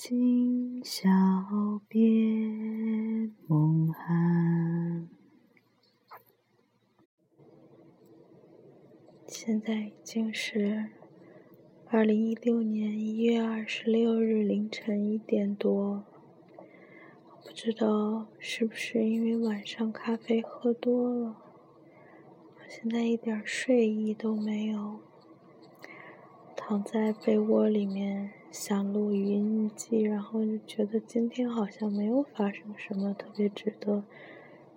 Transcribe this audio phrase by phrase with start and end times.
[0.00, 1.10] 今宵
[1.88, 1.98] 别
[3.48, 5.08] 梦寒。
[9.26, 10.90] 现在已经是
[11.88, 16.04] 二零一六年一月二十六日凌晨一点多，
[17.42, 21.42] 不知道是不是因为晚上咖啡喝多了，
[22.54, 25.00] 我现在一点睡意都没有，
[26.54, 34.04] 躺在被窝里面想录语音日记，然后就觉得今天好像没有发生什么特别值得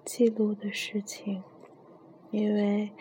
[0.06, 1.44] 记录的事情，
[2.32, 2.92] 因为。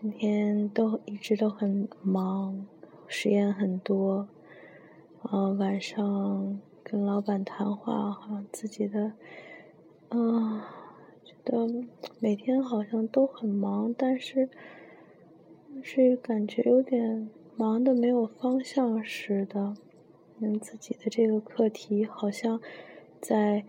[0.00, 2.66] 今天都一直都很忙，
[3.06, 4.26] 实验很多，
[5.22, 9.12] 呃，晚上跟老板谈话，好像自己的，
[10.10, 10.60] 嗯，
[11.22, 11.68] 觉得
[12.18, 14.48] 每天好像都很忙，但是
[15.84, 19.76] 是感觉有点忙的没有方向似的，
[20.44, 22.60] 嗯，自己的这个课题好像
[23.20, 23.64] 在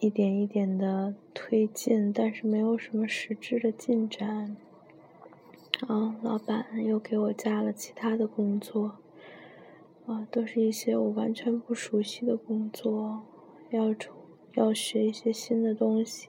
[0.00, 4.56] 一点一点的推进，但是没有什么实质的进展。
[5.86, 8.96] 啊，老板又给我加了其他的工作，
[10.06, 13.22] 啊，都是一些我完全不熟悉的工作，
[13.70, 13.94] 要
[14.54, 16.28] 要学一些新的东西。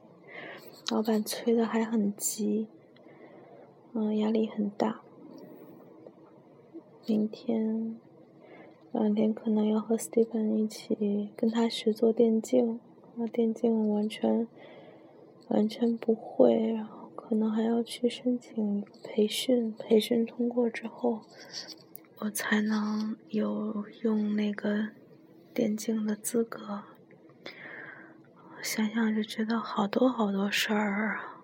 [0.92, 2.68] 老板催的还很急，
[3.94, 5.02] 嗯，压力很大。
[7.08, 7.98] 明天
[8.94, 12.80] 两天可能要和 Steven 一起跟他学做电竞，
[13.16, 14.48] 那，电竞完全
[15.50, 17.04] 完全不会，然后。
[17.16, 21.22] 可能还要去申请培训，培训通过之后，
[22.18, 24.90] 我才能有用那个
[25.54, 26.84] 电竞的资格。
[28.62, 31.40] 想想就觉得好多好多事儿啊，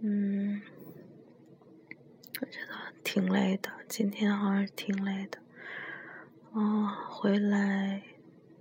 [0.00, 0.60] 嗯，
[2.40, 5.38] 我觉得挺累的，今天好像挺累的。
[6.58, 8.02] 嗯，回来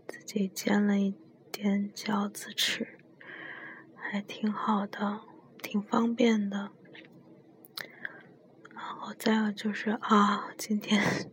[0.06, 1.16] 自己煎了一
[1.50, 3.00] 点饺子吃，
[3.96, 5.22] 还挺好的。
[5.64, 6.70] 挺方便的，
[8.72, 11.32] 然后再有就是啊，今天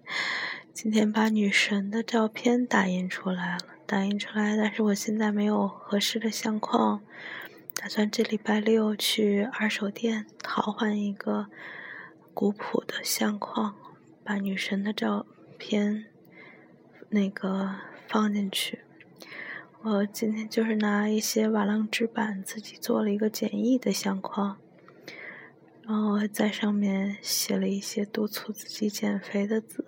[0.73, 7.03] 今天把女神的照片打印出来了，打印出来，但是我现在没有合适的相框，
[7.75, 11.49] 打算这礼拜六去二手店淘换一个
[12.33, 13.75] 古朴的相框，
[14.25, 15.27] 把女神的照
[15.59, 16.07] 片
[17.13, 17.77] 那个
[18.09, 18.81] 放进去。
[19.83, 24.57] 我今天就是拿一些瓦楞纸板自己做了一个简易的相框，
[25.83, 29.85] 然后在上面写了一些督促自己减肥的字，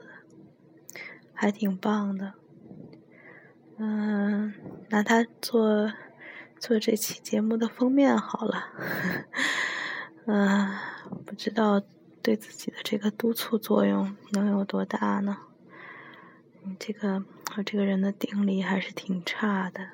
[1.32, 2.34] 还挺棒的。
[3.78, 4.52] 嗯，
[4.90, 5.92] 拿它做
[6.58, 8.68] 做这期节目的封面好了。
[10.26, 10.76] 嗯，
[11.24, 11.82] 不知道
[12.22, 15.38] 对自己的这个督促作用能有多大呢？
[16.64, 17.24] 你这个。
[17.56, 19.90] 我这个人的定力还是挺差的，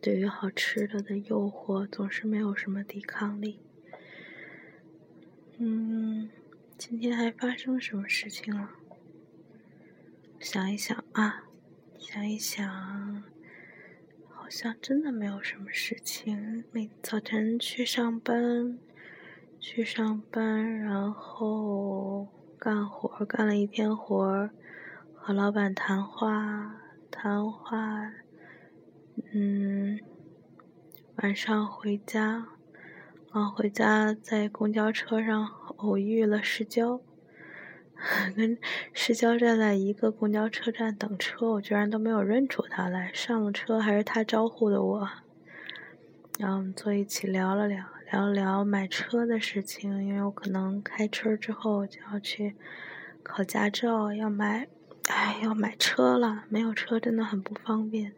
[0.00, 3.58] 对于好吃的的诱惑总是没有什么抵抗力。
[5.56, 6.30] 嗯，
[6.76, 8.70] 今天还发生什么事情了？
[10.38, 11.42] 想一想啊，
[11.98, 13.24] 想一想，
[14.28, 16.62] 好像真的没有什么事情。
[16.70, 18.78] 每早晨去上班，
[19.58, 22.28] 去上班，然后
[22.60, 24.50] 干活，干了一天活。
[25.28, 26.74] 和老板谈话，
[27.10, 28.14] 谈话，
[29.34, 30.00] 嗯，
[31.16, 32.46] 晚上回家，
[33.32, 35.46] 啊，回家在公交车上
[35.76, 37.02] 偶遇了世交，
[38.34, 38.56] 跟
[38.94, 43.12] 世交站在一个公交车站等车，我居然都没有认出他来。
[43.12, 45.08] 上了车还是他招呼的我，
[46.38, 52.56] 然后我们坐一起聊了聊，聊了聊买车的事情，因为我可能开车之后就要去
[53.22, 54.66] 考驾照，要买。
[55.08, 58.12] 哎，要买车了，没有车真的很不方便。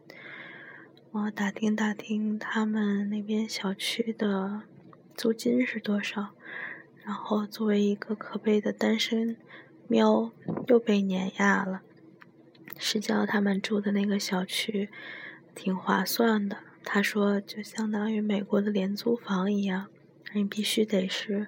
[1.11, 4.63] 我打听打听他们那边小区的
[5.15, 6.31] 租金是多少，
[7.03, 9.37] 然后作为一个可悲的单身
[9.87, 10.31] 喵，
[10.67, 11.81] 又被碾压了。
[12.77, 14.89] 是叫他们住的那个小区
[15.55, 16.57] 挺划算的。
[16.83, 19.87] 他说，就相当于美国的廉租房一样，
[20.33, 21.47] 你必须得是，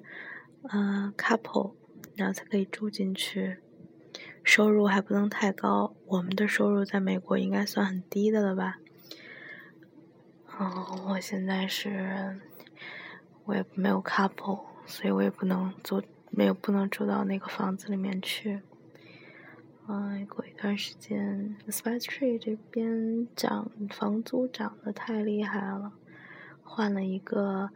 [0.70, 1.74] 呃，couple，
[2.16, 3.58] 然后才可以住进去。
[4.44, 8.80] 收入还不能太高，我们的收入在美国应该算很低的了吧？
[10.60, 10.70] 嗯，
[11.08, 12.40] 我现在是，
[13.46, 18.62] 我也没有 couple，所以我也不能租，没有不能住到那个房子里面去。
[19.88, 25.94] 嗯，过一段时间，Spice Tree 这边涨房租涨得太厉害了，
[26.64, 27.72] 换了一个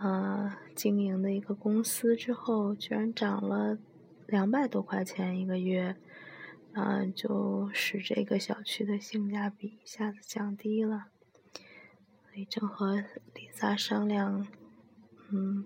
[0.00, 3.78] 呃经营的一个公司之后，居然涨了
[4.26, 5.96] 两百多块钱一个月，
[6.74, 11.06] 嗯，就使这个小区的性价比一下子降低了。
[11.52, 14.46] 所以正和 Lisa 商量，
[15.30, 15.64] 嗯，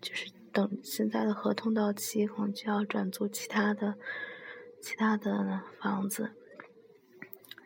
[0.00, 3.96] 就是等现在的合同到期，可能就要转租其他的。
[4.78, 6.30] 其他的房子，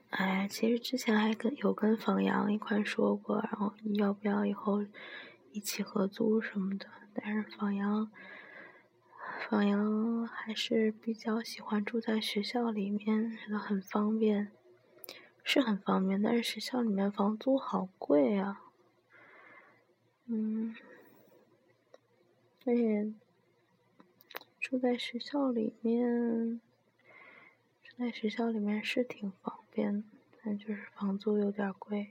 [0.09, 4.87] 哎，其实之前还跟有跟房阳一块说过，然后要不要以后
[5.53, 6.87] 一起合租什么的。
[7.13, 8.11] 但是房阳，
[9.49, 14.53] 房阳还是比较喜欢住在学校里面，觉得很方便，
[15.43, 16.23] 是很方便。
[16.23, 18.63] 但是学校里面房租好贵啊，
[20.27, 20.77] 嗯，
[22.65, 23.13] 而且
[24.61, 26.61] 住在学校里面。
[27.83, 30.05] 住在学校里面是挺方便，
[30.43, 32.11] 但就是房租有点贵。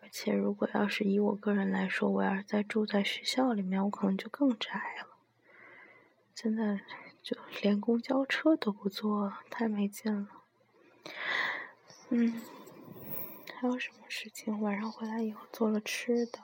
[0.00, 5.15] 而且如果要是以我个人来说，我要是在住在学校里面，我可能就更宅了。
[6.36, 6.82] 现在
[7.22, 10.28] 就连公交车都不坐，太没劲了。
[12.10, 12.42] 嗯，
[13.54, 14.60] 还有什么事情？
[14.60, 16.40] 晚上回来以后做了吃的，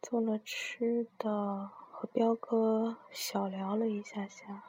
[0.00, 4.62] 做了吃的，和彪哥小聊了一下下。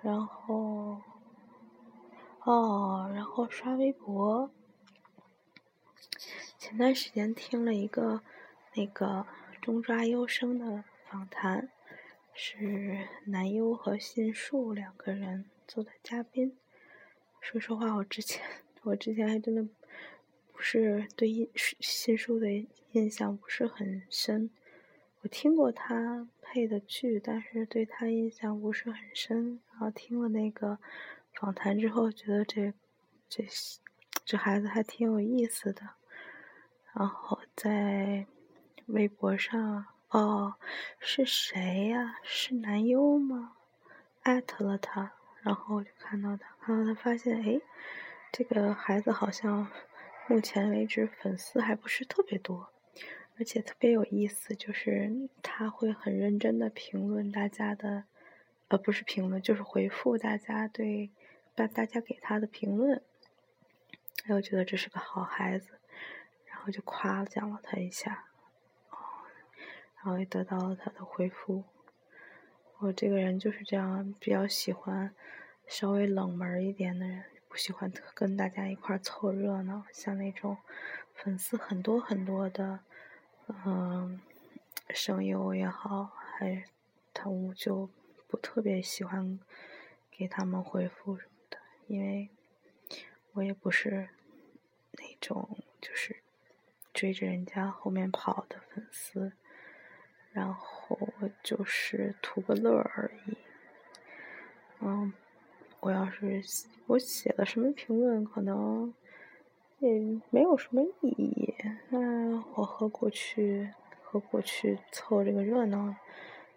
[0.00, 1.02] 然后，
[2.44, 4.50] 哦，然后刷微博。
[6.58, 8.22] 前段时间听了一个
[8.72, 9.26] 那个
[9.60, 11.68] 中抓优生的访谈，
[12.34, 16.58] 是南优和信树两个人做的嘉宾。
[17.40, 18.42] 说实话，我之前
[18.82, 19.62] 我之前还真的
[20.52, 21.48] 不是对信
[21.80, 22.48] 信树的
[22.92, 24.50] 印象不是很深。
[25.20, 29.60] 我听过他配的剧，但是对他印象不是很深。
[29.70, 30.78] 然后听了那个
[31.34, 32.74] 访谈之后，觉得这
[33.28, 33.46] 这
[34.24, 35.82] 这孩子还挺有意思的。
[36.92, 38.26] 然后在
[38.86, 40.54] 微博上，哦，
[41.00, 42.20] 是谁呀？
[42.22, 43.56] 是男优吗？
[44.22, 45.12] 艾特了他，
[45.42, 47.60] 然后我就看到他，看到他发现，哎，
[48.30, 49.66] 这个孩子好像
[50.28, 52.70] 目前为止粉丝还不是特别多。
[53.36, 58.04] 而且特别有意思，就是他会很认真的评论大家的，
[58.68, 61.10] 呃，不是评论，就是回复大家对
[61.56, 63.02] 大大家给他的评论。
[64.28, 65.70] 哎，我觉得这是个好孩子，
[66.46, 68.26] 然后就夸奖了他一下，
[70.04, 71.64] 然后也得到了他的回复。
[72.78, 75.14] 我这个人就是这样，比较喜欢
[75.66, 80.58] 稍微冷门一点的人，不喜欢跟大家一块凑热闹，像那种
[81.14, 82.80] 粉丝很多很多的。
[83.46, 84.20] 嗯，
[84.90, 86.64] 声优也好，还
[87.12, 87.90] 他我就
[88.26, 89.38] 不特别喜欢
[90.10, 92.28] 给他们回复什么的，因为
[93.32, 94.08] 我也不是
[94.92, 96.22] 那种就是
[96.92, 99.32] 追着人家后面跑的粉丝，
[100.34, 103.38] 然后我就是图个乐而已。
[104.80, 105.14] 嗯，
[105.80, 106.42] 我要是
[106.88, 108.92] 我写了什么评论，可能。
[109.80, 109.90] 也
[110.30, 111.54] 没有什么意义，
[111.90, 115.94] 那我何苦去何苦去凑这个热闹？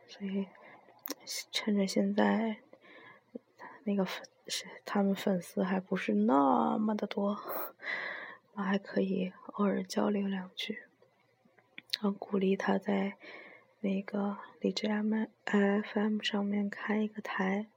[0.08, 0.48] 所以
[1.52, 2.58] 趁着现在
[3.84, 7.38] 那个粉是他们粉丝还不是那么的多，
[8.54, 10.84] 我还可以偶尔交流两句，
[12.00, 13.18] 然后鼓励他在
[13.82, 15.14] 那个荔枝 M
[15.46, 17.68] F M 上面开一个台，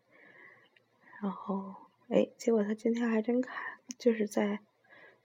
[1.21, 1.75] 然后
[2.09, 4.61] 哎，结果他今天还真开，就是在。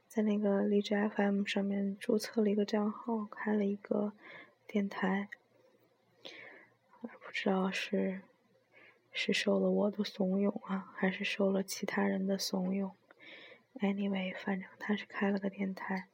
[0.08, 4.14] 在那个荔枝 FM 上面注册了一个账号，开了一个
[4.66, 5.28] 电台，
[7.02, 8.22] 不知道是
[9.12, 12.94] 是受了我的怂恿啊，还是受了其他人的怂恿。
[13.82, 16.08] Anyway，反正他是开了个电台，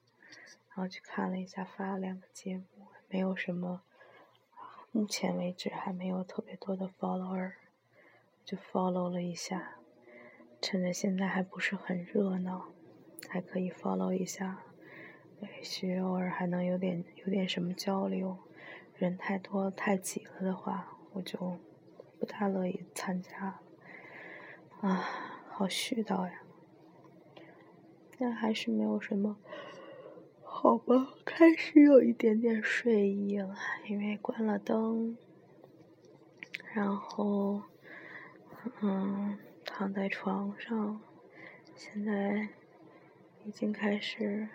[0.70, 3.84] 然后去看了一下，发了两个节目，没有什么，
[4.92, 7.54] 目前为止还没有特别多的 follower，
[8.44, 9.76] 就 follow 了一下，
[10.62, 12.68] 趁着现在还不是很热闹。
[13.30, 14.64] 还可以 follow 一下，
[15.40, 18.38] 也许偶尔还能有点有点什么交流。
[18.98, 21.58] 人太多太挤了的话，我就
[22.20, 23.62] 不太乐意参加。
[24.82, 25.06] 啊，
[25.48, 26.42] 好絮叨呀。
[28.20, 29.38] 但还是没有什么，
[30.64, 33.56] 好吧，开始有一点点睡意了，
[33.88, 35.18] 因为关了灯，
[36.72, 37.64] 然后，
[38.80, 41.02] 嗯，躺在床上，
[41.76, 42.50] 现在
[43.44, 44.50] 已经开始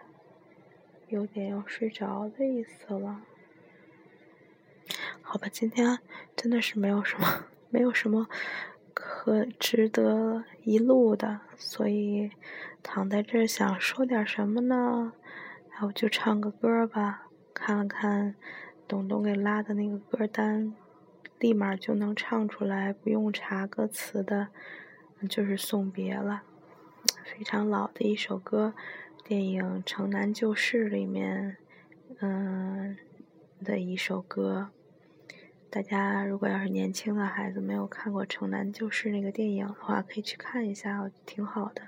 [1.08, 3.22] 有点要睡着的意思了。
[5.20, 5.98] 好吧，今天
[6.36, 8.28] 真的是没有什么，没有什么
[8.94, 12.30] 可值得一录的，所以。
[12.88, 15.12] 躺在这儿想说点什么呢？
[15.78, 17.28] 那我就唱个歌吧。
[17.52, 18.34] 看了看
[18.88, 20.74] 董东给拉的那个歌单，
[21.38, 24.48] 立马就能唱出来，不用查歌词的，
[25.28, 26.42] 就是《送别》了。
[27.24, 28.74] 非常老的一首歌，
[29.24, 31.56] 电影《城南旧事》里面，
[32.20, 32.96] 嗯
[33.62, 34.70] 的一首歌。
[35.68, 41.82] 大家如果要是年轻的孩子没有看过《城南旧事》那个电影的话，可以去看一下，挺好的。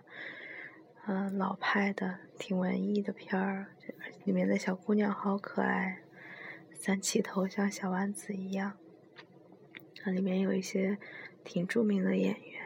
[1.10, 3.68] 嗯，老派的、挺文艺的片儿，
[4.26, 6.02] 里面的小姑娘好可爱，
[6.74, 8.76] 三起头像小丸子一样。
[9.96, 10.98] 它里面有一些
[11.44, 12.62] 挺著名的演员，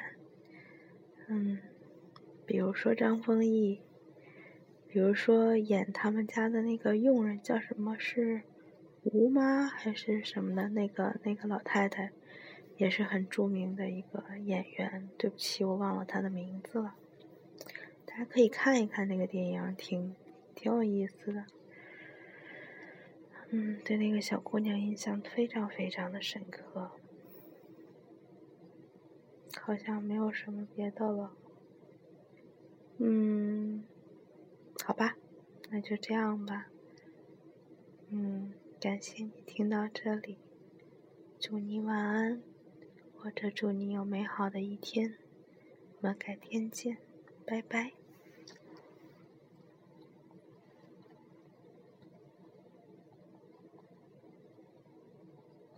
[1.29, 1.61] 嗯，
[2.45, 3.81] 比如说张丰毅，
[4.89, 7.97] 比如说演他们家的那个佣人叫什么？
[7.97, 8.43] 是
[9.05, 10.69] 吴妈还是什么的？
[10.71, 12.11] 那个那个老太太
[12.77, 15.09] 也是很著名的一个演员。
[15.17, 16.97] 对不起，我忘了她的名字了。
[18.15, 20.15] 大家可以看一看那个电影，挺
[20.55, 21.47] 挺有意思的。
[23.49, 26.91] 嗯，对那个小姑娘印象非常非常的深刻。
[29.63, 31.33] 好像没有什么别的了。
[32.99, 33.83] 嗯，
[34.85, 35.17] 好吧，
[35.71, 36.69] 那就这样吧。
[38.11, 40.37] 嗯，感谢你听到这里，
[41.41, 42.43] 祝你晚安，
[43.17, 45.17] 或者祝你有美好的一天。
[45.97, 46.99] 我们改天见，
[47.47, 47.93] 拜拜。